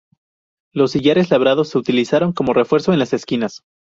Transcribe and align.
Los 0.73 0.93
sillares 0.93 1.29
labrados 1.29 1.69
se 1.69 1.77
utilizaron 1.77 2.33
como 2.33 2.53
refuerzo 2.55 2.91
en 2.91 2.97
las 2.97 3.13
esquinas. 3.13 3.61